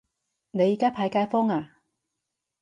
[0.49, 1.73] 你而家派街坊呀